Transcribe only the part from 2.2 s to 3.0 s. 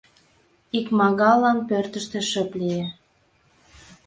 шып лие.